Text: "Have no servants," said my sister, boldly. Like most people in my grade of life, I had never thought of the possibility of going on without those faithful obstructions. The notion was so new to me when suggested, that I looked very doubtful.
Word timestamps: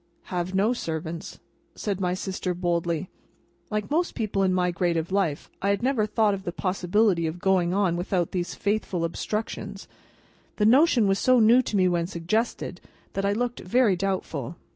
"Have 0.33 0.55
no 0.55 0.73
servants," 0.73 1.39
said 1.75 2.01
my 2.01 2.15
sister, 2.15 2.55
boldly. 2.55 3.11
Like 3.69 3.91
most 3.91 4.15
people 4.15 4.41
in 4.41 4.51
my 4.51 4.71
grade 4.71 4.97
of 4.97 5.11
life, 5.11 5.47
I 5.61 5.69
had 5.69 5.83
never 5.83 6.07
thought 6.07 6.33
of 6.33 6.41
the 6.43 6.51
possibility 6.51 7.27
of 7.27 7.37
going 7.37 7.71
on 7.71 7.95
without 7.95 8.31
those 8.31 8.55
faithful 8.55 9.05
obstructions. 9.05 9.87
The 10.55 10.65
notion 10.65 11.07
was 11.07 11.19
so 11.19 11.39
new 11.39 11.61
to 11.61 11.77
me 11.77 11.87
when 11.87 12.07
suggested, 12.07 12.81
that 13.13 13.25
I 13.25 13.33
looked 13.33 13.59
very 13.59 13.95
doubtful. 13.95 14.55